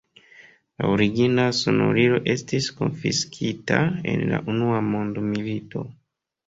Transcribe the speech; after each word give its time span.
La 0.81 0.87
origina 0.93 1.43
sonorilo 1.59 2.17
estis 2.35 2.71
konfiskita 2.81 3.81
en 4.15 4.27
la 4.35 4.43
unua 4.57 4.85
mondmilito. 4.91 5.89